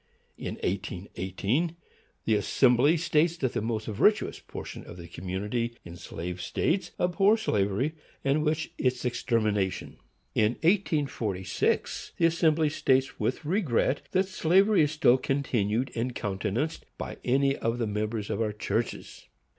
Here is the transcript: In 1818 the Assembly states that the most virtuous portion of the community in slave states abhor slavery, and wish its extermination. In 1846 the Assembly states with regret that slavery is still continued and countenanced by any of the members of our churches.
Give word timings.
In 0.35 0.55
1818 0.63 1.75
the 2.25 2.33
Assembly 2.33 2.97
states 2.97 3.37
that 3.37 3.53
the 3.53 3.61
most 3.61 3.85
virtuous 3.85 4.39
portion 4.39 4.83
of 4.83 4.97
the 4.97 5.07
community 5.07 5.75
in 5.85 5.95
slave 5.95 6.41
states 6.41 6.89
abhor 6.99 7.37
slavery, 7.37 7.93
and 8.25 8.43
wish 8.43 8.71
its 8.79 9.05
extermination. 9.05 9.99
In 10.33 10.53
1846 10.63 12.13
the 12.17 12.25
Assembly 12.25 12.71
states 12.71 13.19
with 13.19 13.45
regret 13.45 14.01
that 14.09 14.27
slavery 14.27 14.81
is 14.81 14.91
still 14.91 15.19
continued 15.19 15.91
and 15.93 16.15
countenanced 16.15 16.87
by 16.97 17.17
any 17.23 17.55
of 17.57 17.77
the 17.77 17.85
members 17.85 18.31
of 18.31 18.41
our 18.41 18.53
churches. 18.53 19.27